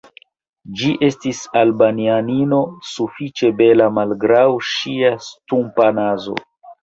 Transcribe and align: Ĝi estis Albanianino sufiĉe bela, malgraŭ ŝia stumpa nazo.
Ĝi 0.79 0.87
estis 1.07 1.41
Albanianino 1.59 2.61
sufiĉe 2.91 3.51
bela, 3.59 3.91
malgraŭ 3.99 4.41
ŝia 4.73 5.11
stumpa 5.29 5.91
nazo. 5.99 6.35